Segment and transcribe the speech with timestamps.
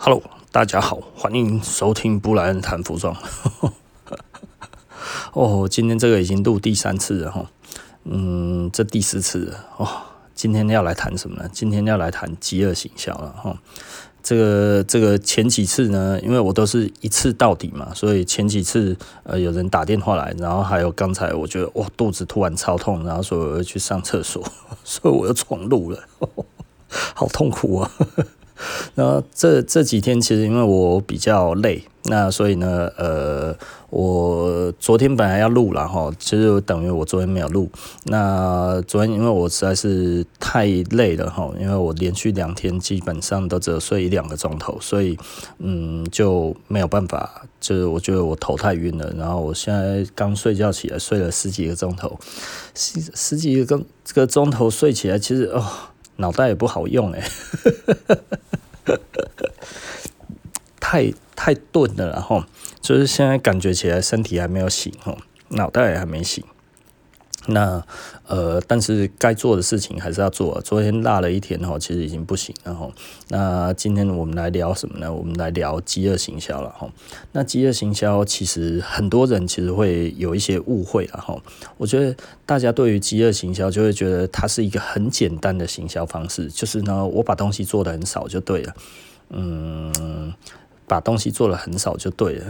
[0.00, 0.22] Hello，
[0.52, 3.16] 大家好，欢迎收听布莱恩谈服装。
[5.34, 7.50] 哦，今天这个已经录第三次了哈，
[8.04, 9.88] 嗯，这第四次了哦。
[10.36, 11.50] 今天要来谈什么呢？
[11.52, 13.58] 今天要来谈饥饿行销了哈。
[14.22, 24.44] 这个这个前几次呢，因为我都是一次到底嘛，所以前几次呃有人打电话来，然后还有刚才我觉得哇肚子突然超痛，然后说我要去上厕所，
[24.84, 26.46] 所以我又重录了，呵呵，
[27.16, 27.90] 好痛苦啊。
[28.94, 33.56] 然后这这几天其实因为我比较累，那所以呢，呃，
[33.90, 37.70] 我昨天本来要录了哈，其实等于我昨天没有录。
[38.04, 45.18] 那昨天因为我实在是太累了哈，因为我连续两天基本上都只有睡一两个钟头，所以
[45.58, 49.12] 嗯就没有办法，就是我觉得我头太晕了。
[49.16, 52.18] 然后我现在刚睡觉起来，睡了十几个钟头，
[52.74, 55.64] 十十几个这个钟头睡起来，其实哦。
[56.20, 57.22] 脑袋也不好用哎，
[60.80, 62.44] 太太钝了，然后
[62.80, 65.16] 就是现在感觉起来身体还没有醒哦，
[65.50, 66.44] 脑袋也还没醒。
[67.46, 67.82] 那
[68.26, 70.60] 呃，但是该做的事情还是要做。
[70.60, 72.90] 昨天落了一天哈，其实已经不行了哈。
[73.28, 75.10] 那今天我们来聊什么呢？
[75.12, 76.90] 我们来聊饥饿行销了哈。
[77.32, 81.40] 那饥饿行销其实很多人其实会有一些误会了哈。
[81.78, 82.14] 我觉得
[82.44, 88.74] 大家对于饥饿行销就会觉得它是一个很简单的行销方式，就是呢，我把东西做的很少就对了。
[89.30, 90.34] 嗯，
[90.86, 92.46] 把东西做的很少就对了。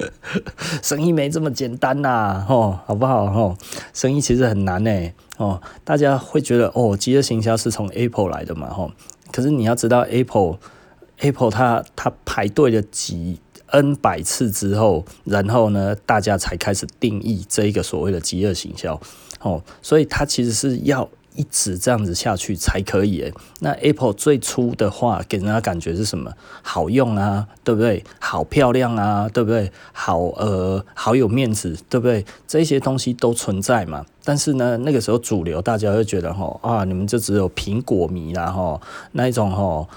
[0.82, 3.30] 生意没这么简单呐，哦，好不好？
[3.30, 3.56] 吼，
[3.92, 4.90] 生意其实很难呢，
[5.36, 8.92] 哦，大家会觉得哦，饥饿行销是从 Apple 来的嘛，吼，
[9.32, 19.00] 可是你要知道，Apple，Apple 它它排队了几 N 百次之后，然后呢，大家才开始定义这一个所谓的饥饿行销，
[19.40, 21.08] 哦，所以它其实是要。
[21.36, 23.32] 一直这样子下去才可以诶。
[23.60, 26.32] 那 Apple 最初的话给人家感觉是什么？
[26.62, 28.04] 好用啊，对不对？
[28.18, 29.70] 好漂亮啊，对不对？
[29.92, 32.24] 好呃，好有面子，对不对？
[32.46, 34.04] 这些东西都存在嘛。
[34.28, 38.80] 但是呢，那个时候主流大家会觉得吼啊，你们就只有苹果迷啦吼，
[39.12, 39.88] 那一种吼，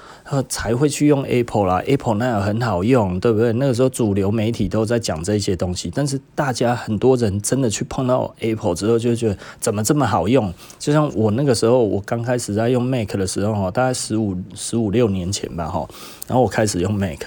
[0.47, 3.51] 才会去用 Apple 啦，Apple 那样很好用，对不对？
[3.53, 10.53] 那个时候主流媒体都在讲这些东西，但是大家很多人真的去碰到 Apple 之后，就觉得怎么这么好用？
[10.77, 15.89] 就像我那个时候，我刚开始在用 Mac 的时候哈，大概十五十五六年前吧哈，
[16.27, 17.23] 然后我开始用 Mac，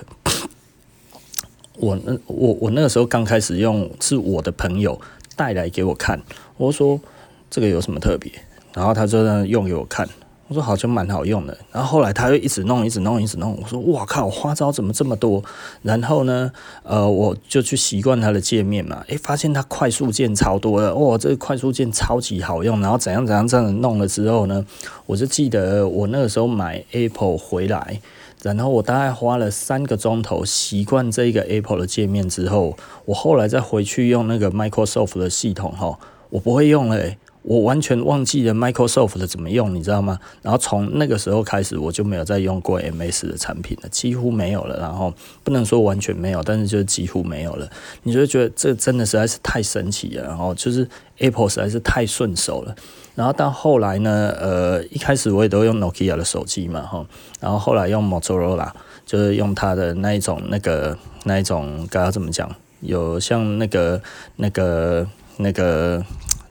[1.79, 5.01] 我那我我那个时候刚开始用，是我的朋友
[5.35, 6.23] 带来给我看。
[6.57, 7.01] 我说
[7.51, 8.31] 这个有什么特别？
[8.75, 10.09] 然后他就在那用给我看。
[10.49, 11.57] 我说好像蛮好用的。
[11.71, 13.59] 然后后来他又一直弄，一直弄，一直弄。
[13.63, 15.43] 我说哇靠，花招怎么这么多？
[15.81, 16.53] 然后呢，
[16.83, 19.03] 呃，我就去习惯它的界面嘛。
[19.09, 20.95] 诶，发现它快速键超多的。
[20.95, 22.83] 哇，这个快速键超级好用。
[22.83, 24.67] 然后怎样怎样这样弄了之后呢，
[25.07, 28.01] 我就记得我那个时候买 Apple 回来，
[28.43, 32.77] 然后我大概花了三个钟头习惯这一个 Apple 的界面之后，
[33.07, 35.99] 我后来再回去用那个 Microsoft 的系统哈。
[36.33, 36.99] 我不会用了，
[37.43, 40.19] 我完全忘记了 Microsoft 的怎么用，你知道吗？
[40.41, 44.79] 然后从那个时候开始，我就没有再用过 MS 的产品了，几乎没有了。
[44.79, 45.13] 然后
[45.45, 47.69] 不能说完全没有，但是就几乎没有了。
[48.05, 50.89] 你就觉得这真的实在是太神奇了，然后就是
[51.19, 52.75] Apple 实在是太顺手了。
[53.15, 57.05] 然后到后来呢，呃，一开始我也都用 Nokia 的手机嘛，哈，
[57.41, 58.71] 然后后来用 Motorola，
[59.05, 62.51] 就是用它的那一种那个那一种，该要怎么讲？
[62.81, 64.01] 有像那个
[64.37, 65.07] 那个。
[65.43, 66.05] 那个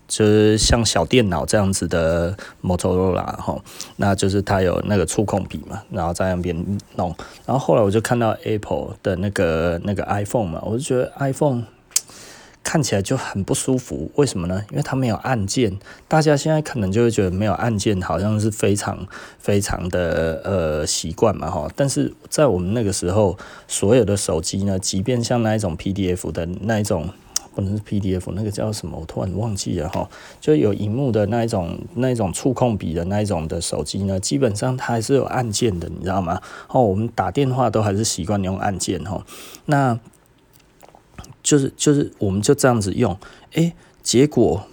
[0.07, 3.57] 就是像小电脑这样子的 Motorola 哈，
[3.95, 6.53] 那就是它有那个触控笔嘛，然后在那边
[6.95, 7.15] 弄。
[7.45, 11.63] 然后后来我就看到 Apple 的那个那个 iPhone 嘛，我就觉得 iPhone
[12.61, 14.11] 看起来就很不舒服。
[14.15, 14.61] 为什么呢？
[14.71, 15.79] 因为它没有按键。
[16.09, 19.07] 大家现在可能就会觉得没有按键好像是非常
[19.39, 21.69] 非常的呃习惯嘛哈。
[21.73, 27.09] 但是在我们那个时候，所有的手机呢，即便像那一种 PDF 的那一种。
[27.53, 28.97] 不能是 PDF，那个叫什么？
[28.99, 30.09] 我突然忘记了哈。
[30.39, 36.41] 就有荧幕的那一种、那一种触控笔的那一种的手机呢，基本上它还是有按键的，你知道吗？
[36.69, 39.25] 哦，我们打电话都还是习惯用按键哈。
[39.65, 39.99] 那
[41.43, 43.17] 就是就是我们就这样子用，
[43.53, 44.63] 诶，结果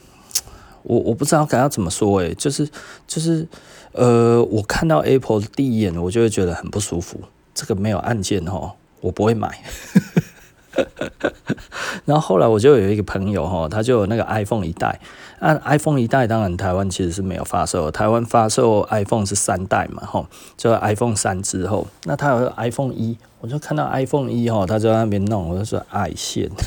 [0.83, 2.69] 我我不知道该要怎么说，诶，就是
[3.07, 3.47] 就是
[3.93, 7.21] 呃，我看到 Apple 的第一眼，我就会觉得很不舒服。
[7.55, 9.59] 这个没有按键哈，我不会买。
[12.05, 15.01] 然后后来我就有一个朋友哈，他就有那个 iPhone 一代，
[15.41, 20.27] 那 iPhone 一代当然台湾其实是没有发售，台湾发售 iPhone 是三代嘛哈，
[20.57, 26.51] 就 iPhone 三之后，那他有 iPhone 一，我就看到 iPhone 一哈，他就在那边弄，我就说爱线。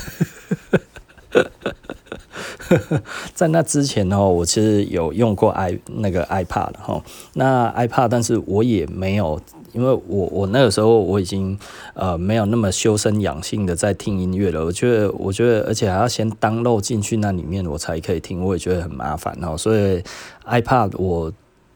[3.33, 7.01] 在那之前呢，我其实有用过 i 那个 iPad 哈，
[7.33, 9.39] 那 iPad 但是我也没有。
[9.73, 11.57] 因为我我那个时候我已经
[11.94, 14.65] 呃没有那么修身养性的在听音乐了。
[14.65, 19.57] 我觉得我觉得，而且还要先登录进去那里面我才可以听，我也觉得很麻烦哦。
[19.57, 20.03] 所以
[20.45, 21.31] iPod 我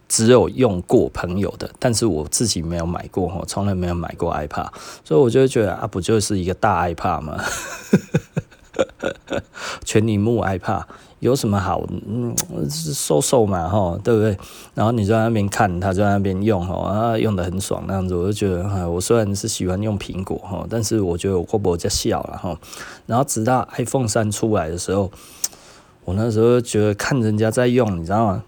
[0.07, 4.69] 只有用过朋友的，但是我自己没有买过，我从来没有买过 iPod，
[5.03, 7.43] 所以我就觉得啊，不就是一个大 iPod 吗？
[9.83, 10.83] 全萤幕 iPod。
[11.25, 11.83] 有什么好？
[12.07, 12.35] 嗯，
[12.69, 14.37] 瘦瘦嘛，哈，对不对？
[14.75, 22.55] 然后你在那边看，他在那边用，哈，啊，用得很爽那样子，我就觉得，我虽然是喜欢用苹果，哈，但是我觉得我过不在笑了，哈。
[23.07, 25.11] 然后直到 iPhone 三出来的时候，
[26.03, 28.43] 我那时候觉得看人家在用，你知道吗？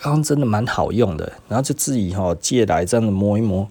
[0.00, 3.68] 然后真的蛮好用的，然后就自己哈借来这样子摸一摸，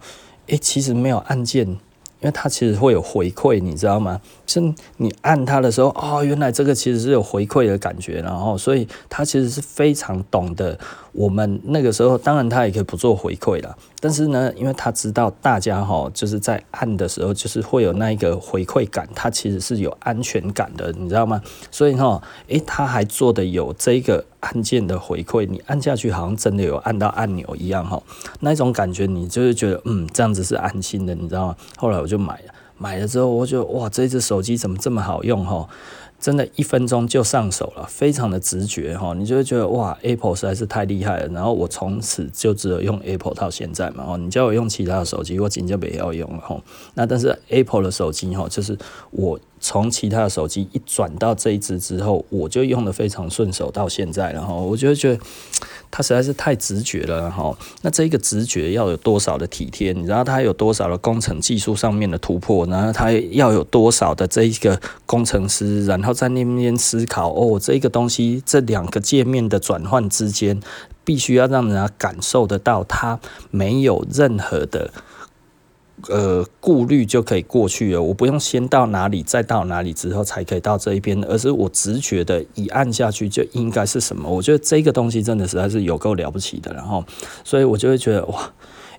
[0.48, 1.80] 诶，其实没有按键。
[2.22, 4.22] 因为它其实会有回馈，你知道吗？
[4.52, 10.78] 是你按它的时候，哦，原来这个其实是有回馈的感觉，然后所以它其实是非常懂得
[11.14, 21.42] 我们那个时候，当然它也可以不做回馈了，但是呢，因为它知道大家哈，就是在按的时候，就是会有那一个回馈感，它其实是有安全感的，你知道吗？
[21.72, 24.26] 所以哈，诶，它还做的有这个。
[24.42, 28.02] 按键的回馈，你按下去好像真的有按到按钮一样哈，
[28.40, 31.56] 那种感觉你就是觉得嗯，这样子是安心的，你知道吗？
[31.78, 35.70] 后来我就买了，买了之后我就哇，这只手机怎么这么好用哈？
[36.20, 41.28] 真的，一分钟就上手了，非常的直觉哈，你就会觉得哇，Apple 实在是太厉害了。
[41.30, 46.60] 然后我从此就只有用 Apple 到现在嘛，哦，你叫我用其他的手机，我真就没要用了哈。
[46.96, 48.78] 那但是 Apple 的手机哈，就是
[49.12, 55.22] 我从其他的手机一转到这一支之后，我就用的非常顺手到现在，然后我就觉得。
[55.94, 59.92] 它实在是太直觉了哈，那这个直觉要有多少的体贴？
[59.92, 62.66] 你知道它有多少的工程技术上面的突破？
[62.68, 70.58] 然后它要有多少的这一个工程师，然后在那边思考哦，这个东西这两个界面的转换之间，
[71.04, 73.20] 必须要让人家感受得到，它
[73.50, 74.94] 没有任何的。
[76.10, 78.02] 呃，顾虑就可以过去了。
[78.02, 84.30] 我不用先到哪里，再到哪里之后才可以到这一边，而是我直觉的一按下去就应该是什么。
[84.30, 87.04] 我觉得这个东西真的实在是有够了不起的，然后，
[87.44, 88.52] 所以我就会觉得哇。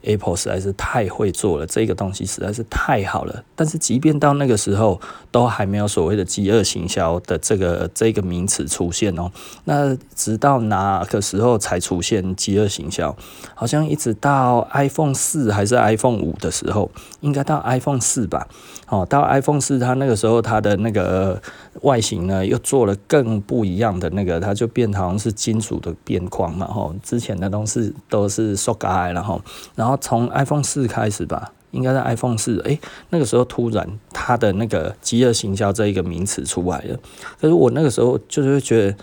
[0.02, 3.44] Apple 实在是太会做了，这个东西实在是太好了。
[3.54, 5.00] 但是即便到那个时候，
[5.30, 9.30] 都还没有所谓的饥饿行销的这个这个名词出现哦。
[9.64, 13.16] 那直到哪个时候才出现饥饿行销？
[13.54, 16.90] 好像一直到 iPhone 四还是 iPhone 五的时候，
[17.20, 18.48] 应该到 iPhone 四吧。
[18.88, 21.40] 哦，到 iPhone 四，它那个时候它的那个
[21.80, 26.66] 外形呢，又做了更不一样的那个，它就变好像是金属的边框嘛。
[26.66, 29.40] 吼，之前的东西都是塑胶，然后，
[29.74, 32.78] 然后从 iPhone 四开始吧，应该在 iPhone 四，诶，
[33.10, 36.98] 那个时候突然他的那个饥饿行销这一个名词出来了。
[37.40, 38.96] 可是我那个时候就是会觉得。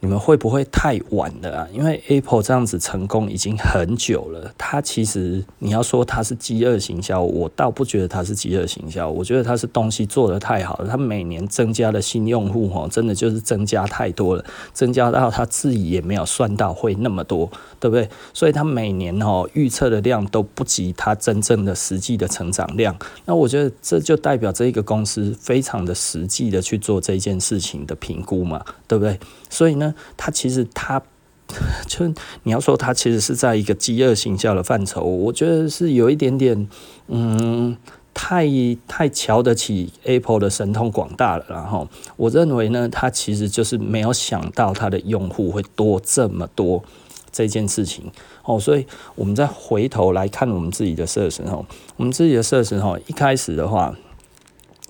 [0.00, 1.68] 你们会不会太晚了啊？
[1.72, 4.52] 因为 Apple 这样子成功已经很久了。
[4.56, 9.10] 它其实你要说它是饥饿行销，我倒不觉得它是饥饿行销。
[9.10, 10.88] 我觉得它是东西做得太好了。
[10.88, 17.50] 它每年增加的新用户哦，真的就是增加太多了，增加到它自己也没有算到会那么多，
[17.80, 18.08] 对不对？
[18.32, 22.96] 所以它每年哦预测的量都不及它真正的实际的成长量。
[23.24, 29.18] 那我觉得这就代表这一个公司非常的实际的去做这件事情的评估嘛，对不对？
[29.50, 31.02] 所以呢，它其实它
[31.88, 32.06] 就
[32.42, 36.68] 你要说它其实是在一个饥饿行销的范畴，我觉得是有一点点
[37.06, 37.74] 嗯，
[38.12, 38.46] 太
[38.86, 41.44] 太瞧得起 Apple 的神通广大了。
[41.48, 46.84] 然后我认为呢，它其实就是没有想到它的用户会多这么多
[47.32, 48.12] 这件事情
[48.44, 48.60] 哦。
[48.60, 51.64] 所以我们再回头来看我们自己的设施哦，
[51.96, 53.96] 我们自己的设施哦，一开始的话，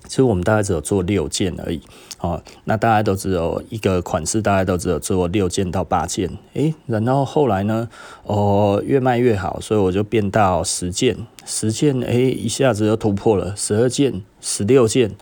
[0.09, 1.81] 其实我们大概只有做六件而已。
[2.19, 7.87] 哦，那大家都只有一个款式，大家都只有做六件到八件，诶，然后后来呢，
[8.23, 15.15] 哦，越卖越好，所以我就变到十件，十件，诶，一下子就突破了十二件、十六件、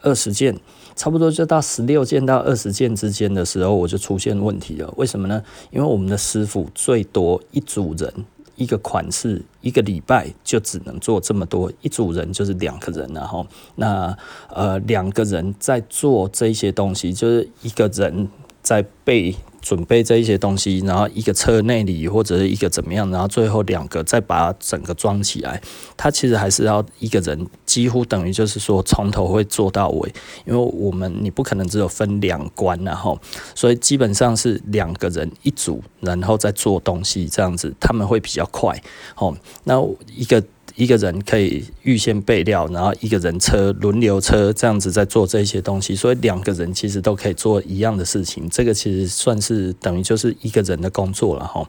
[0.00, 0.56] 二十件，
[0.94, 4.92] 差不多就到十六件到二十件之间的时候，我就出现问题了。
[4.96, 5.42] 为什么呢？
[5.72, 8.12] 因为我们的师傅最多一组人。
[8.56, 13.46] 一个款式一个礼拜就只能做这么多，一组人就是两个人，然后
[13.76, 14.16] 那
[14.48, 18.28] 呃两个人在做这些东西，就是一个人
[18.64, 19.36] 在备。
[19.64, 25.58] 准备这一些东西，然后一个车内里或者是一个怎么样，然后最后两个再把整个装起来。
[25.96, 30.12] 它其实还是要一个人，几乎等于就是说从头会做到尾，
[30.44, 33.18] 因为我们你不可能只有分两关，然后
[33.54, 38.78] 所以基本上是两个人一组，然后再做东西这样子，他们会比较快。
[39.16, 39.82] 哦，那
[40.14, 40.44] 一个。
[40.76, 48.48] 一个人可以预先备料，然后一个人车轮流车这样子在做这些东西，所以两个人其实都可以做一样的事情。
[48.50, 51.64] 这个其实算是等于就是一个人的工作了哈。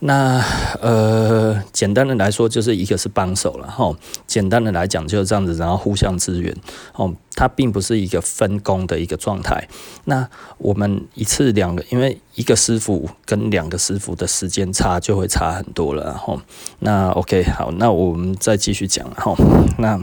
[0.00, 0.40] 那
[0.80, 3.92] 呃，简单的来说就是一个是帮手了哈。
[4.26, 6.54] 简单的来讲就是这样子，然后互相支援
[6.94, 7.12] 哦。
[7.38, 9.68] 它并不是一个分工的一个状态。
[10.04, 10.26] 那
[10.56, 16.40] 我们一次两个，因为一个师傅跟两个师傅的时间差就会差很多了哈。
[16.78, 19.34] 那 OK 好，那我们再继续讲哈。
[19.78, 20.00] 那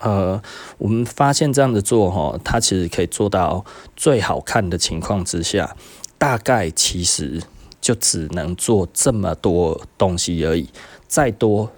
[0.00, 0.40] 呃，
[0.78, 5.76] 我们发现这样子做哈，它其实可以做到最好看的情况之下，
[6.16, 7.42] 大概其实
[7.80, 10.70] 就只能做这么多东西而已，
[11.06, 11.70] 再多。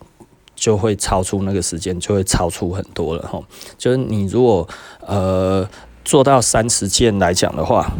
[0.56, 3.42] 就会超出那个时间，就会超出很多了哈。
[3.76, 4.66] 就是你如果
[5.00, 5.68] 呃
[6.04, 7.90] 做到三十件来讲的话，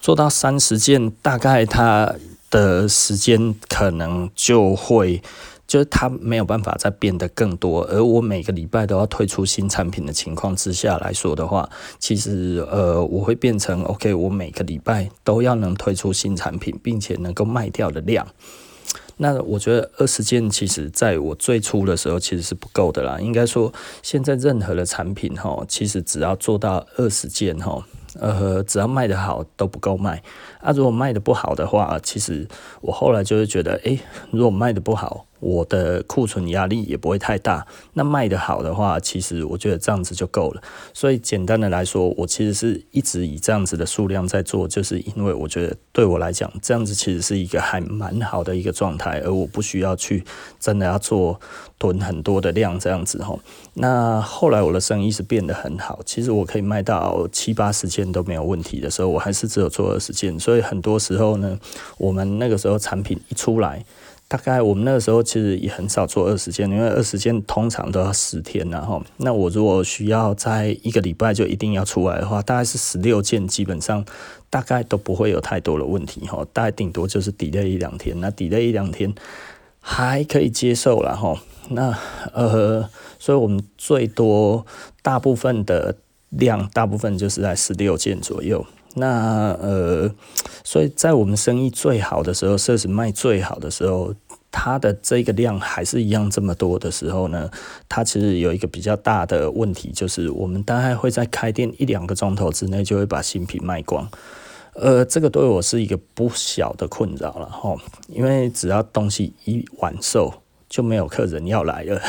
[0.00, 2.14] 做到三十件，大概它
[2.50, 5.22] 的时间可能就会，
[5.66, 7.82] 就是它没有办法再变得更多。
[7.84, 18.26] 而我每个礼拜都要推出新产品的情况之下来说的话，其实呃我会变成 OK，我每个礼拜都要能推出新产品，并且能够卖掉的量。
[19.18, 23.20] 那我觉得二十件其实在我最初的时候其实是不够的啦。
[23.20, 23.70] 应该说，
[24.02, 27.86] 现在任何的产品哈，其实只要做到二十件哈，
[28.18, 30.22] 呃，只要卖得好都不够卖。
[30.60, 32.48] 啊，如果卖得不好的话，其实
[32.80, 34.00] 我后来就会觉得，诶，
[34.30, 35.26] 如果卖得不好。
[35.40, 40.62] 我的库存压力也不会太大，那卖得好的话，其实我觉得这样子就够了。
[40.94, 50.24] 所以简单的来说，我其实是一直以这样子的数量在做，就是因为我觉得对我来讲，这样子其实是一个还蛮好的一个状态，而我不需要去
[50.58, 51.40] 真的要做
[51.78, 53.40] 囤很多的量这样子吼。
[53.74, 60.38] 那后来我的生意是变得很好，其实我可以卖到七八十件都没有问题的时候，我还是只有做二十件。
[60.38, 61.58] 所以很多时候呢，
[61.96, 63.84] 我们那个时候产品一出来。
[64.30, 74.04] 大概我们那个时候其实也很少做二十件，因为二十件通常都要十天，然后那我如果需要在一个礼拜就一定要出来的话，大概是十六件，基本上
[74.48, 79.12] 大概都不会有太多的问题哈，大概顶多就是 delay 一两天，那 delay 一两天
[79.80, 81.36] 还可以接受了哈。
[81.70, 81.92] 那
[82.32, 84.64] 呃，所以我们最多
[85.02, 85.96] 大部分的
[86.28, 88.64] 量，大部分就是在十六件左右。
[88.94, 90.10] 那呃，
[90.64, 94.14] 所以在我们生意最好的时候，设施卖最好的时候，
[94.50, 97.48] 它的这个量还是一样这么多的时候呢，
[97.88, 104.08] 它其实有一个比较大的问题，就是我们大概会在开店一两个钟头之内就会把新品卖光。
[104.74, 107.76] 呃，这个对我是一个不小的困扰了哈，
[108.08, 110.32] 因为只要东西一晚售，
[110.68, 112.00] 就没有客人要来了。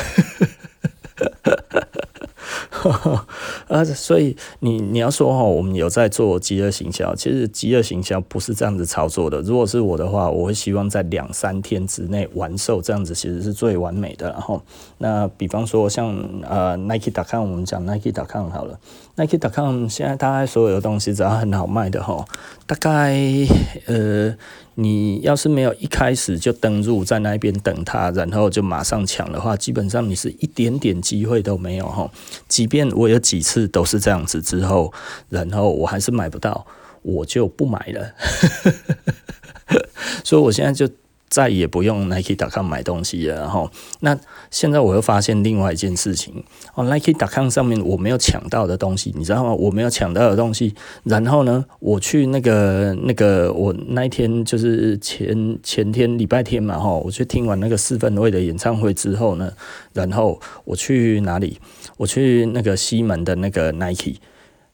[3.68, 9.42] 啊，所以你你要说哈，我们有在做饥饿行销，其实饥饿行销不是这样子操作的。
[9.42, 14.30] 如果是我的话，我会希望在两三天之内完售，这样子其实是最完美的。
[14.32, 14.62] 然后，
[14.98, 18.80] 那比方说像呃 Nike.com，我们讲 Nike.com 好了
[19.22, 22.26] ，Nike.com 现在大概所有的东西只要很好卖的哈，
[22.66, 23.16] 大概
[23.86, 24.36] 呃。
[24.76, 32.10] 你要是没有一开始就登入在那边等他，然后就马上抢的话，基本上你是一点点机会都没有哈。
[32.48, 34.92] 即便我有几次都是这样子之后，
[35.28, 36.66] 然后我还是买不到，
[37.02, 38.14] 我就不买了。
[40.24, 40.92] 所以我现在就。
[41.32, 43.72] 再也不用 Nike.com 买东西了，然后
[44.02, 44.20] 那
[44.50, 46.44] 现在我又发现另外一件事情
[46.76, 49.54] 哦，Nike.com 上面我没有抢到的东西，你知道吗？
[49.54, 59.54] 我没有抢到的东西，然后呢，我去那个那个我那一天就是前前天礼拜天嘛，哈，我去听完那个四分卫的演唱会之后呢，
[59.94, 61.58] 然后我去哪里？
[61.96, 64.18] 我去那个西门的那个 Nike。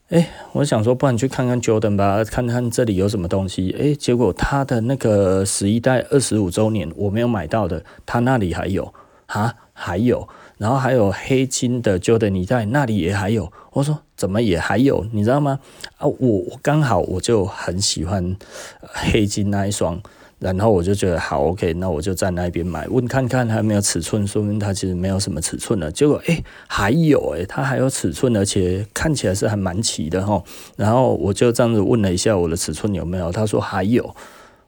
[0.09, 3.75] 哎，我想说，不然去看看 Jordan 吧，看看这里有什么东西。
[3.77, 8.93] 哎，结果他的那个十一代二十五周年我没有买到的，他那里还有。
[9.25, 10.25] 啊，还有，
[10.57, 13.51] 然后还有黑金的 Jordan 一代那里也还有。
[13.73, 15.05] 我说怎么也还有？
[15.11, 15.59] 你知道吗？
[15.97, 18.35] 啊，我我刚好我就很喜欢
[18.81, 20.01] 黑金那一双。
[20.39, 25.91] 然后我就觉得好，OK，那我就在那边买，问看看还有没有尺寸，说明它其实没有什么尺寸了。
[25.91, 30.43] 结果诶，还有诶，它还有尺寸，而且看起来是还蛮齐的哈。
[30.75, 34.15] 然后我就这样子问了一下我的尺寸有没有，他说还有，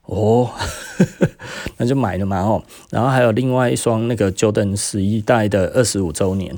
[0.09, 0.49] 哦，
[1.77, 2.63] 那就买了嘛哦。
[2.89, 6.57] 然后还有另外一双那个 Jordan 十一代的二十五周年。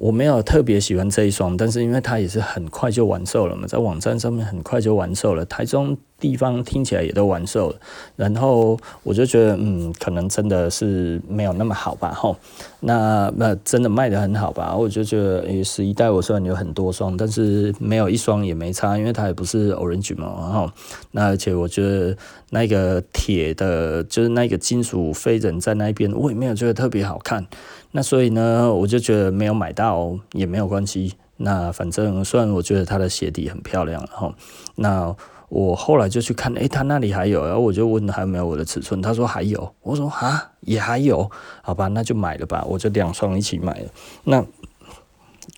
[0.00, 5.44] 我没有特别喜欢这一双，但是因为它也是很快就完售了嘛，在网站上面很快就完售了。
[5.46, 7.76] 台中地方听起来也都完售了，
[8.14, 12.36] 然后我就觉得，嗯，可能真的是没有那么好吧，吼。
[12.78, 14.76] 那那真的卖得很好吧？
[14.76, 20.70] 我就觉得，诶，十一代我虽然有很多双，但是没有一双也没差，因为它也不是 Orange 嘛，然后
[21.10, 22.16] 那而且我觉得
[22.50, 27.44] 那个铁的，就是那个金属飞人在那边，我也没有觉得特别好看。
[27.92, 31.14] 那所以呢，我就觉得没有买到也没有关系。
[31.38, 34.34] 那反正虽然我觉得它的鞋底很漂亮，然后
[34.76, 35.14] 那。
[35.50, 41.30] 我后来就去看，诶、欸，他那里还有，然后我就问还有没有我的尺寸，他说还有，我说啊，也还有，
[41.62, 43.88] 好吧，那就买了吧，我就两双一起买了。
[44.24, 44.44] 那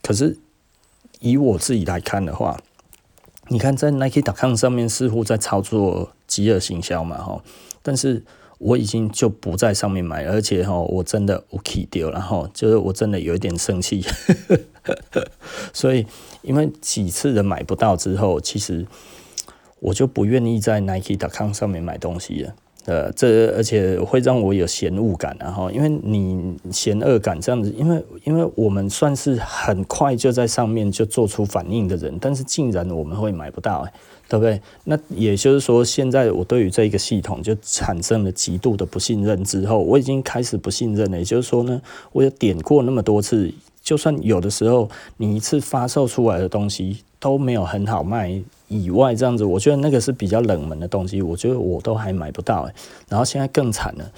[0.00, 0.38] 可是
[1.18, 2.56] 以我自己来看的话，
[3.49, 7.42] 你看在 Nike.com 上面似乎在操作饥饿行销嘛，哈，
[7.82, 8.22] 但是
[8.61, 14.05] 我已经就不在上面买，而且哈，我真的我气丢，然后就是我真的有一点生气，
[15.75, 16.07] 所以
[16.43, 18.87] 因为几次的买不到之后，其实。
[19.83, 33.88] 我就不愿意在 Nike.com 上面买东西了，呃，这而且会让我有嫌恶感，然后因为你嫌恶感这样子，因为因为我们算是很快就在上面就做出反应的人，但是竟然我们会买不到，
[34.30, 34.62] 对不对？
[34.84, 41.18] 那也就是说，现在我对于这一个系统就产生了极度的不信任之后，我已经开始不信任了。
[41.18, 41.82] 也就是说呢，
[42.12, 48.40] 我有点过那么多次，就算有的时候你一次发售出来的东西都没有很好卖。
[48.68, 52.75] 以外这样子，我觉得那个是比较冷门的东西，我觉得我都还买不到哎。
[53.08, 54.12] 然后现在更惨了，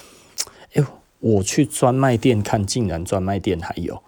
[0.75, 0.85] 哎，
[1.21, 4.02] 我去专卖店看，竟然专卖店还有，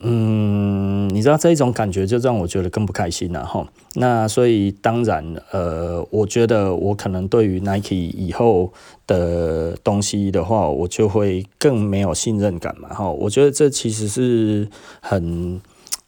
[0.00, 3.66] 嗯，你知道这一种感觉就让我觉得更不开心了哈。
[3.94, 8.72] 那所以当然，呃，我觉得我可能对于 Nike 以后
[9.06, 13.10] 的东西的话，我就会更没有信任感嘛哈。
[13.10, 14.68] 我觉得这其实是
[15.00, 15.60] 很。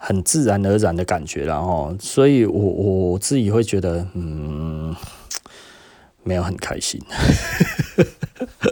[0.05, 4.93] 很自然而然的感觉，了哈，所以我我自己会觉得，嗯，
[6.25, 7.01] 没有很开心。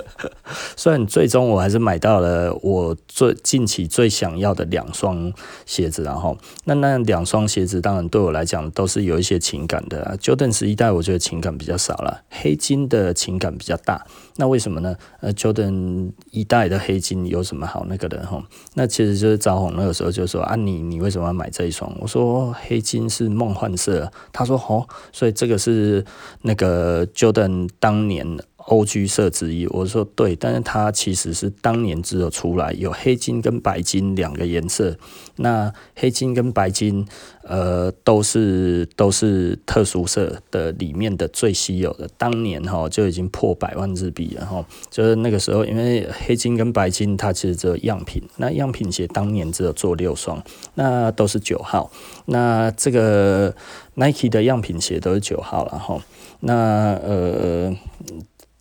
[0.81, 5.31] 虽然最终我还是买到了我最近期最想要的两双
[5.67, 10.17] 鞋子，然后那那两双鞋子当然对我来讲都是有一些情感的。
[10.23, 14.07] Jordan 十一代我觉得情感比较少了，黑金的情感比较大。
[14.37, 14.97] 那为什么呢？
[15.21, 18.43] 呃，Jordan 一代的黑金有什么好那个的哈？
[18.73, 21.95] 那其实就是招红那个时候就说啊，你你为什么要买这一双？
[22.01, 26.03] 我说黑金是梦幻色，他说哦，所以这个是
[26.41, 28.39] 那个 Jordan 当年。
[28.67, 34.97] OG 色之一，我说对，但是它其实是当年只有出来有黑金跟白金两个颜色，
[35.37, 37.07] 那黑金跟白金，
[37.43, 50.41] 呃，都是都是特殊色的里面的最稀有的，当年哈就已经破百万日币了哈，就是那个时候，因为黑金跟白金它其实只有样品，那样品鞋当年只有做六双，
[50.75, 51.91] 那都是九号，
[52.26, 53.54] 那这个
[53.95, 55.99] Nike 的样品鞋都是九号了哈，
[56.41, 57.75] 那呃。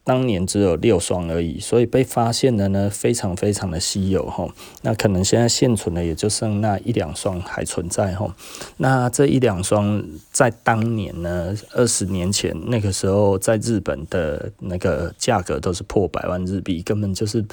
[0.09, 4.49] 当年只有六双而已，所以被发现的呢，非常非常的稀有哈。
[4.81, 8.35] 那可能现在现存的也就剩那一两双还存在哈。
[8.77, 17.45] 那这一两双在当年呢，二十年前那个时候，在日本的那个价格都是破百万日币，根本就是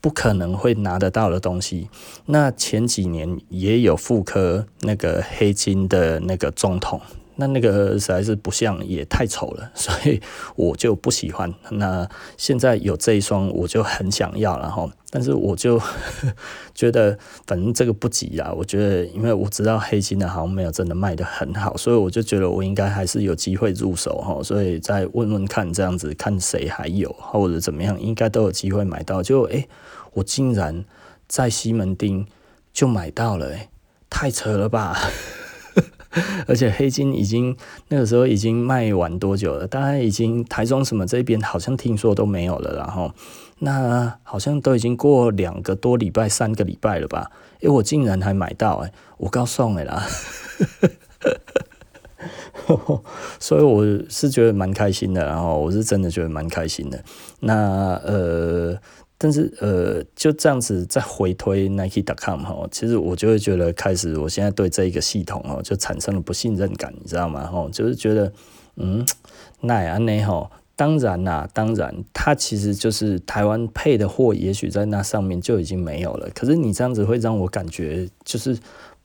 [0.00, 1.88] 不可能会拿得到的东西。
[2.26, 7.00] 那前几年也有复刻那个黑金的那个中统。
[7.40, 10.20] 那那个实在是不像，也太丑了， 所以
[10.56, 11.54] 我就不喜欢。
[11.70, 15.80] 那现在有这一双，我就很想要，然后，但是我就
[16.74, 18.52] 觉得，反正这个不急啊。
[18.52, 24.42] 我觉得，因为我知道黑金的好像没有真的卖得很好，所以我就觉得我应该还是有机会入手哈。
[24.42, 29.22] 所以再问问看，这样子看谁还有或者怎么样，应该都有机会买到。
[29.22, 29.68] 就诶、
[30.14, 30.84] 我竟然
[31.28, 32.26] 在西门町
[32.72, 33.68] 就买到了、欸，
[34.10, 34.98] 太扯了吧！
[36.46, 37.56] 而且黑金已经
[37.88, 39.66] 那个时候已经卖完多久了？
[39.66, 43.12] 大概已经台中什么这边好像听说都没有了，然后
[43.58, 47.30] 那好像都已经过两个多礼拜、三个礼拜了吧？
[47.60, 50.06] 诶、欸，我竟然还买到诶、我告诉你啦，
[53.38, 57.04] 所以我是觉得蛮开心的，然后我是真的觉得蛮开心的。
[57.40, 58.78] 那呃。
[59.20, 67.44] 但是呃，就这样子再回推 Nike.com 哈，其实我就会觉得开始，我现在对这一个系统哦，就产生了不信任感，你知道吗？
[67.46, 68.32] 哈，就是觉得
[68.76, 69.04] 嗯，
[69.60, 76.30] 那安呢哈，当然啦，当然，它其实就是台湾配的货，也许在那上面就已经没有了。
[76.34, 78.56] 可是你这样子会让我感觉就是。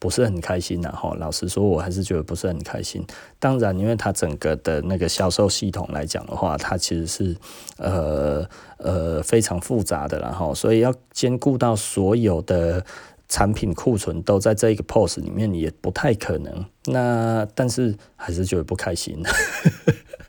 [0.03, 3.01] 不是很开心，然后老实说，我还是觉得不是很开心。
[3.39, 7.33] 当然，因为它整个的那个销售系统来讲的话，它其实是
[7.77, 8.45] 呃
[8.79, 12.85] 呃非常复杂的，然后所以要兼顾到所有的
[13.29, 16.65] 产品库存都在这一个 POS 里面，也不太可能。
[16.87, 19.23] 那但是还是觉得不开心。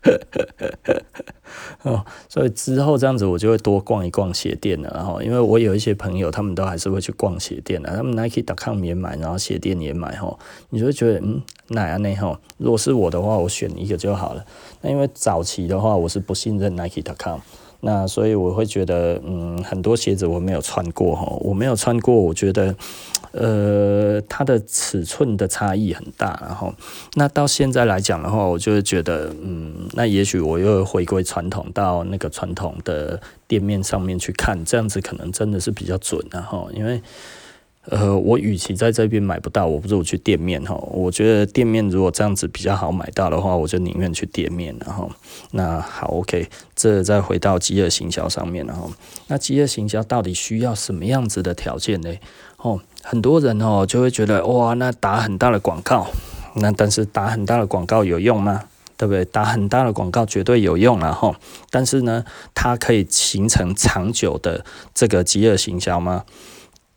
[1.83, 10.37] 哦，所以之后这样子我就会多逛一逛鞋店了，然后因为我有一些朋友，他们都还是会去逛鞋店的，他们 Nike.com 也买，然后鞋店也买，哈，
[10.69, 12.15] 你就会觉得嗯，哪样呢？
[12.15, 14.45] 吼，如果是我的话，我选一个就好了。
[14.81, 17.39] 那因为早期的话，我是不信任 Nike.com。
[17.81, 22.75] 那所以我会觉得，嗯，很多鞋子我没有穿过吼，我没有穿过，我觉得，
[23.37, 26.73] 呃，它的尺寸的差异很大，然后，
[27.15, 37.01] 那到现在来讲的话，我就会觉得，嗯，那也许我又回归传统，到那个传统的店面上面去看，这样子可能真的是比较准，然后，因为。
[37.87, 40.73] 呃，我与其在这边买不到，我不如去店面哈。
[40.89, 44.75] 我觉得店面如果这样子比较好买到的话，我就宁愿去店面。
[44.83, 45.07] 然后，
[45.51, 48.65] 那好，OK，这再回到饥饿行销上面。
[48.65, 48.91] 然后，
[49.27, 52.11] 那饥饿行销到底需要什么样子的条件呢？
[52.57, 56.07] 哦，很多人哦就会觉得哇，那打很大的广告，
[56.55, 58.63] 那但是打很大的广告有用吗？
[58.97, 59.23] 对不对？
[59.25, 61.35] 打很大的广告绝对有用，然后，
[61.69, 66.23] 但是呢，它可以形成长久的这个饥饿行销吗？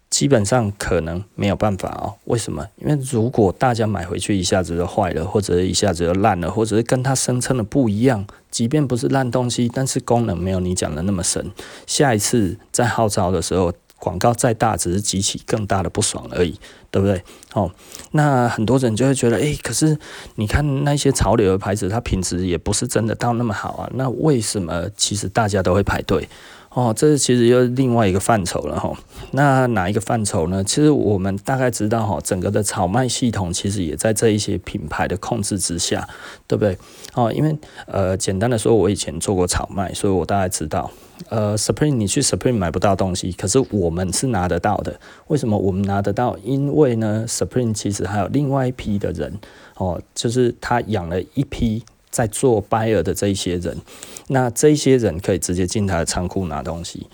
[0.08, 2.14] 基本上可能没有办法哦。
[2.24, 2.66] 为什么？
[2.76, 11.50] 因为如果大家买回去一下子就坏了，或者一下子就烂了，或者是跟它声称的不一样，即便不是烂东西，但是功能没有你讲的那么神，
[11.86, 16.58] 下一次再号召的时候，广告再大，只是激起更大的不爽而已，
[16.90, 17.22] 对不对？
[17.54, 17.70] 哦，
[18.12, 19.98] 那很多人就会觉得，诶，可是
[20.36, 26.28] 你看那些潮流的牌子，它品质也不是真的到那么好啊，那为什么其实大家都会排队？
[26.70, 28.92] 哦，这其实又是另外一个范畴了哈。
[29.32, 30.62] 那哪一个范畴呢？
[30.62, 36.06] 其实我们大概知道哈，整个的炒卖系统其实也在这一些品牌的控制之下，
[36.46, 36.76] 对不对？
[37.14, 40.88] 哦，因为呃，简单的说，我以前做过炒卖，所以我大概知道，
[41.28, 44.98] 呃，Supreme 你去 Supreme 买不到东西，可是我们是拿得到的。
[45.26, 46.36] 为什么我们拿得到？
[46.38, 49.38] 因为呢，Supreme 其实还有另外一批的人，
[49.76, 51.84] 哦，就是他养了一批。
[52.10, 53.76] 在做 buyer 的这一些人，
[54.28, 57.06] 那这一些人可以直接进他的仓库拿东西。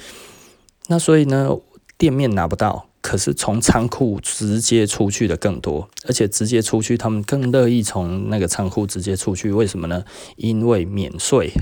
[0.86, 1.50] 那所以呢，
[1.98, 9.52] 店面拿不到，可是从仓库直接出去的更多，而且直接出去，他们更乐意从那个仓库直接出去。
[9.52, 10.02] 为什么呢？
[10.36, 11.52] 因为免税，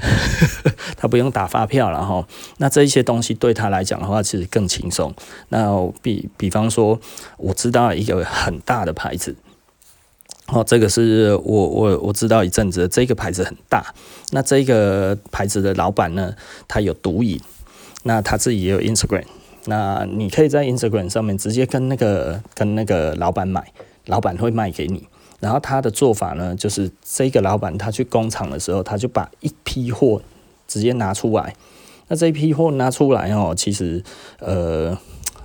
[0.97, 2.25] 他不用打发票了哈。
[2.59, 5.13] 那这一些东西对他来讲的话，其实更轻松。
[5.49, 5.69] 那
[6.01, 7.01] 比比方说，
[7.39, 9.35] 我知道一个很大的牌子。
[10.47, 13.93] 哦，这个是我我我知道一阵子，这个牌子很大。
[14.31, 16.37] 那这个牌子的老板呢，
[16.69, 17.41] 他有毒瘾，
[18.05, 19.25] 那他自己也有 Instagram。
[19.67, 23.73] 那你可以在 Instagram 上面直接跟那个跟那个老板买，
[24.07, 25.07] 老板会卖给你。
[25.41, 30.23] 然后他的做法呢，就是这个老板他去工厂的时候，他就把一批货
[30.69, 31.55] 直接拿出来。
[32.09, 34.03] 那这一批货拿出来哦，其实
[34.39, 34.97] 呃，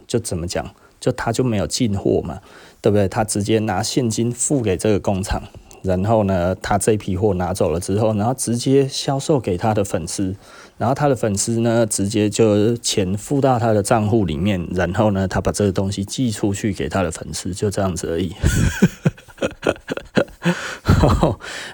[0.07, 2.39] 就怎么讲，就他就没有进货嘛。
[2.79, 3.07] 对不对？
[3.09, 5.41] 他直接拿现金付给这个工厂，
[5.87, 10.35] 然后呢，他这批货拿走了之后，然后直接销售给他的粉丝，
[10.77, 18.33] 然后他的粉丝呢，直接就钱付到他的账户里面，然后呢，他把这个东西寄出去给他的粉丝，就这样子而已。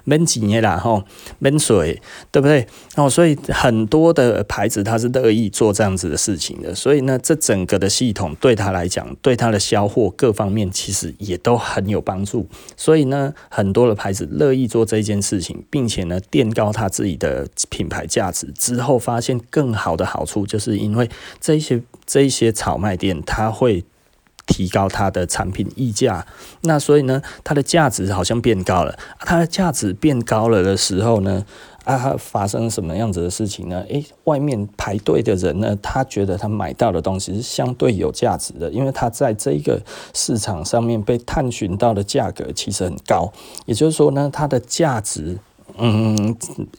[0.03, 1.03] 闷几年啦吼，
[1.39, 2.67] 闷水对不对？
[2.95, 6.73] 哦，所以很多的牌子他是乐意做这样子的事情的。
[6.75, 12.47] 所以呢，这整个的系统对他来讲，对他的销货各方面其实也都很有帮助。
[12.75, 23.83] 所以呢，很多的牌子乐意做这件事情，并且呢，垫高他自己的品牌价值之后，发现更好的好处，就是因为这些这些炒卖店，他会。
[24.45, 26.25] 提高它的产品溢价，
[26.61, 28.97] 那所以呢，它的价值好像变高了。
[29.19, 31.45] 它的价值变高了的时候呢，
[31.85, 33.83] 啊，发生什么样子的事情呢？
[33.87, 39.81] 诶，外面排队的人呢，他觉得他买到的东西是相对有价值的，因为他在这一个
[40.13, 43.31] 市场上面被探寻到的价格其实很高，
[43.65, 45.39] 也就是说呢，它的价值。
[45.77, 46.35] 嗯，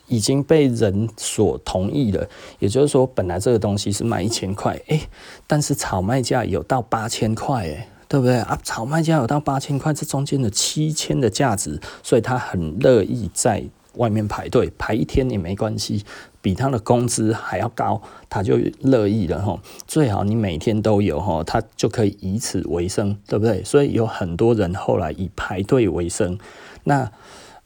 [0.06, 2.28] 已经被人所同意了。
[2.58, 5.00] 也就是说，本来这个东西是卖一千块，诶，
[5.46, 8.58] 但是炒卖价有到八千块，诶，对不对啊？
[8.62, 13.64] 炒卖价有到八千块，这中间的七千的价值，所以他很乐意在
[13.96, 16.04] 外面排队排一天也没关系，
[16.40, 19.58] 比他的工资还要高，他就乐意了哈。
[19.86, 23.64] 最好你每天都有哈，他就可以以此为生，对不对？
[23.64, 26.38] 所以有很多人后来以排队为生，
[26.84, 27.10] 那。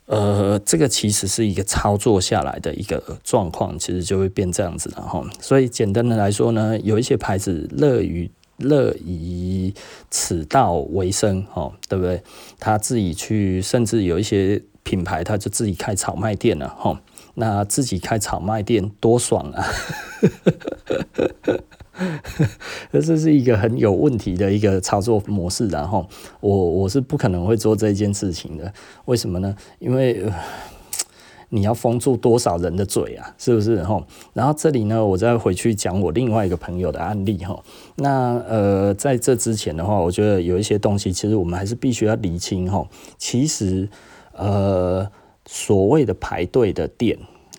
[0.09, 5.23] 呃，这个其实是一个操作下来的一个状况，其实就会变这样子了哈。
[5.39, 9.75] 所以简单的来说呢，有一些牌子乐于乐以
[10.11, 12.23] 此道为生，哈，对不对？
[12.59, 16.99] 他自己去，甚至有一些品牌，他就自己开炒卖店了，哈。
[17.35, 19.65] 那自己开炒卖店多爽啊！
[22.93, 26.07] 这是一个很有问题的一个操作模式，然后
[26.41, 28.73] 我我是不可能会做这件事情的。
[29.07, 29.57] 为什么呢？
[29.79, 30.25] 因为
[31.51, 33.35] 你要封住多少人的嘴啊？
[33.39, 33.83] 是不是？
[33.83, 37.65] 吼，然后这里呢，我再回去讲我另外一个朋友的案例，吼。
[37.97, 42.87] 那呃，在这之前的话，我觉得有一些东西，其实我们还是必须要厘清，吼。
[43.17, 43.89] 其实，
[44.33, 45.11] 呃，
[45.47, 47.19] 所谓的排队的店。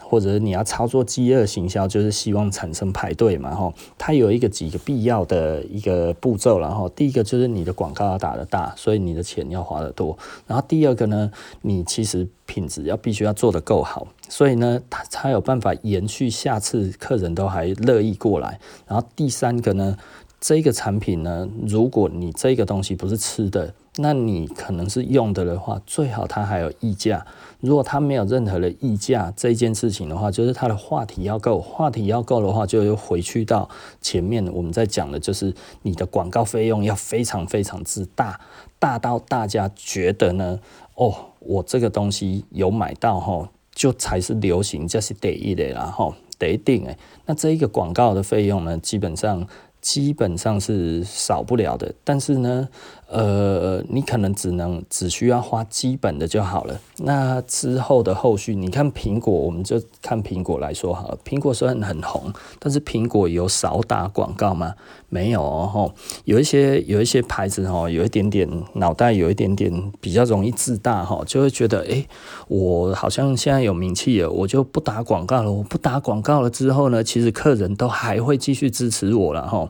[0.10, 10.18] 或者你要操作饥饿行销，就是希望产生排队嘛，吼，它有一个几个必要的一个步骤，然后第一个就是你的广告要打得大，所以你的钱要花得多，
[10.48, 19.96] 然后第二个呢，你其实品质要必须要做得够好，所以呢，它才有办法延续下次客人都还乐意过来，然后第三个呢，
[20.42, 27.26] 这个产品呢，如果你这个东西不是吃的，那你可能是用的的话，最好它还有溢价。
[27.60, 33.68] 如果它没有任何的溢价这件事情的话，就是它的话题要够，话题要够的话，就又回去到
[34.00, 38.40] 前面我们在讲的，就是你的广告费用要非常非常之大，
[38.78, 40.60] 大到大家觉得呢，
[40.96, 46.98] 哦，我这个东西有买到哈，就才是流行，这是第一的啦哈，得定诶。
[47.26, 49.46] 那这一个广告的费用呢，基本上
[49.82, 52.70] 基本上是少不了的，但是呢。
[53.12, 56.80] 呃，你可能只能只需要花基本的就好了。
[56.98, 61.18] 那之后的后续，你看苹果，我们就看苹果来说好了。
[61.26, 64.76] 苹果虽然很红，但是苹果有少打广告吗？
[65.10, 65.92] 没有哦。
[66.26, 72.06] 有一些有一些牌子哦，有一点点脑袋，有一点点比较容易自大哈，就会觉得哎，
[72.48, 75.52] 我好像现在有名气了，我就不打广告了。
[75.52, 79.68] 我不打广告了之后呢，其实客人都还会继续支持我了哈。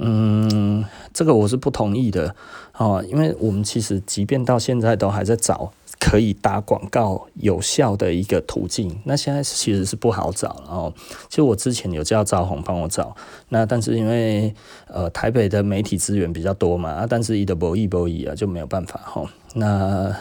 [0.00, 2.34] 嗯，这个我是不同意的。
[2.76, 10.62] 哦，因为我们其实即便到现在都还在找可以打广告有效的一个途径，那现在其实是不好找。
[10.64, 10.92] 然后，
[11.28, 13.16] 其实我之前有叫赵红帮我找，
[13.48, 14.54] 那但是因为
[14.86, 19.24] 呃台北的媒体资源比较多嘛，啊，但是一的博弈博弈啊就没有办法哈。
[19.54, 20.14] 那。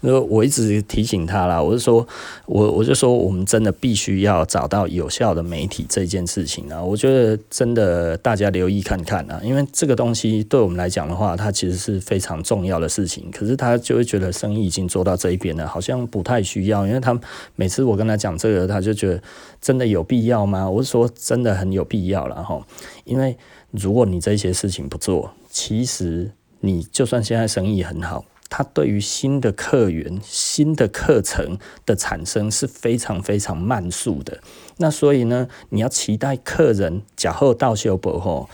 [0.00, 2.06] 那我一直提醒他啦，我是说，
[2.46, 6.82] 我我就说，我们真的必须要找到有效的媒体这件事情啊。
[6.82, 13.30] 我觉得真的大家留意看看啊，因为这个东西对我们来讲的话，它其实是非常重要的事情。
[13.30, 16.86] 可是他就会觉得生意已经做到这一边了，好像不太需要。
[16.86, 17.18] 因为他
[17.56, 19.22] 每次我跟他讲这个，他就觉得
[19.60, 20.68] 真的有必要吗？
[20.68, 22.60] 我是说真的很有必要了哈。
[23.04, 23.36] 因为
[23.70, 26.30] 如果你这些事情不做，其实
[26.60, 28.24] 你就算现在生意很好。
[28.50, 34.40] 它对于新的客源、新的课程的产生是非常非常慢速的。
[34.76, 38.50] 那所以呢，你要期待客人假后到修补吼，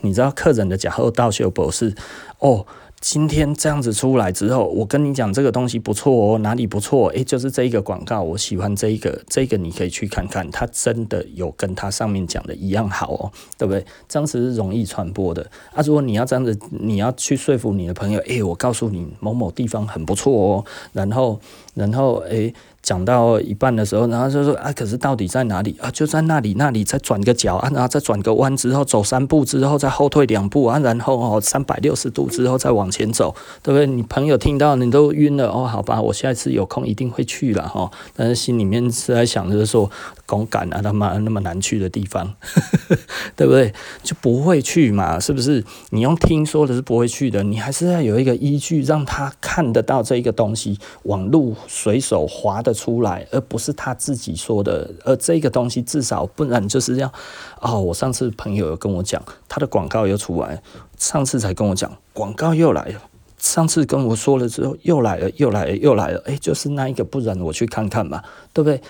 [0.00, 1.94] 你知道客人的假后到修补是
[2.38, 2.66] 哦。
[3.00, 7.08] 今天这样子出来之后，我跟你讲这个东西不错哦，哪里不错？
[7.10, 13.84] 诶，就是这一个广告，我喜欢这一个，这个你可以去看看，它真的有跟它上面讲的一样好哦，对不对？
[14.08, 15.82] 这样子是容易传播的啊。
[15.82, 21.38] 如果你要这样子，你要去说服你的朋友，诶，我告诉你某某地方很不错哦，然后，
[21.74, 22.52] 然后，诶。
[22.86, 25.90] 讲到一半的时候，然后就说啊，可是到底在哪里啊？
[25.90, 33.88] 就在那里，那里再转个角啊，然后再转个弯之后，走三步之后再后退两步啊，然后哦，三百六十度之后再往前走，对不对？
[33.88, 37.90] 你朋友听到你都晕了哦，好吧，我下一次有空一定会去了哈。
[38.14, 39.90] 但是心里面是在想着说，
[40.24, 42.34] 公干啊，他妈那么难去的地方，
[43.34, 43.74] 对不对？
[44.04, 45.64] 就不会去嘛，是不是？
[45.90, 52.75] 你用听说的是不会去的，你还是要有一个依据，让他看得到这一个东西，网路随手滑的。
[52.76, 54.88] 出来，而不是他自己说的。
[55.04, 57.12] 而这个东西至少不然就是要
[57.60, 57.80] 哦。
[57.80, 60.62] 我上次朋友有跟我讲，他的广告又出来，
[60.98, 63.00] 上次才跟我讲广告又来了。
[63.38, 66.18] 上次跟我说了之后又来了，又来了，又来了。
[66.26, 68.80] 诶，就是那一个，不然我去看看吧，对不对？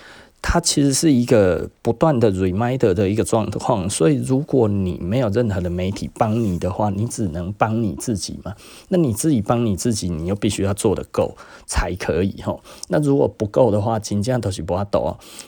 [0.49, 8.55] 它其实是一个不断的 reminder 的一个状况，所以如果你没有任何的媒体帮你的话，你只能帮你自己嘛。
[8.89, 12.57] 那你自己帮你自己，你又必须要做得够才可以哈。
[12.89, 15.01] 那如果不够的话，金价都是不阿抖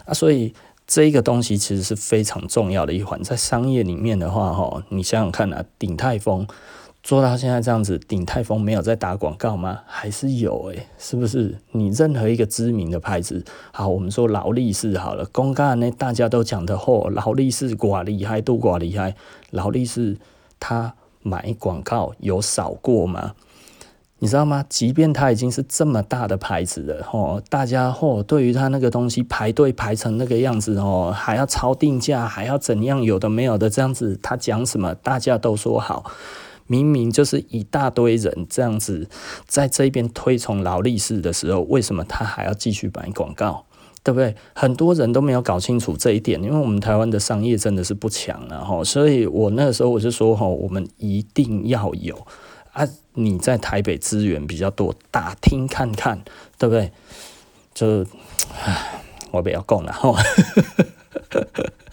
[0.04, 0.12] 啊。
[0.12, 0.52] 所以
[0.84, 6.44] 这一个东西其实是非常重要的一环，在商业里面的话哈，你想想看啊，鼎泰丰。
[7.08, 9.80] 做到现在这样子，鼎泰丰没有在打广告吗？
[9.86, 11.56] 还是有诶、是不是？
[11.72, 13.42] 你任何一个知名的牌子，
[13.72, 19.14] 好，我们说劳力士好了，公干呢，大家都讲的嚯，劳力士寡厉害，都寡厉害。
[19.52, 20.18] 劳力士
[20.60, 20.92] 他
[21.22, 23.32] 买广告有少过吗？
[24.18, 24.62] 你知道吗？
[24.68, 33.02] 即便他已经是这么大的牌子了，哦，大家嚯，对于他那个东西排队排成那个样子哦，还要超定价，还要怎样？
[33.02, 36.04] 有的没有的这样子，他讲什么，大家都说好。
[36.68, 39.08] 明明就是一大堆人这样子
[39.48, 43.64] 在这边推崇劳力士的时候，为什么他还要继续买广告？
[44.04, 44.34] 对不对？
[44.54, 52.16] 很多人都没有搞清楚这一点，因为我们台湾的商业真的是不强，然后，所以我那个时候我就说，哈，我们一定要有
[52.72, 56.22] 啊，你在台北资源比较多，打听看看，
[56.56, 56.90] 对不对？
[57.74, 58.06] 就，
[58.62, 60.14] 唉，我不要讲了哈。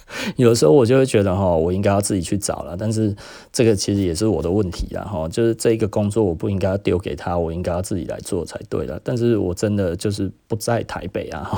[0.38, 3.16] 有时候我就会觉得哈，我应该要自己去找了，但是
[3.52, 9.00] 这个其实也是我的问题啊哈，就是这一个工作我不应该丢给他，我应该要自己来做才对了。
[9.04, 11.50] 但是我真的就是不在台北啊，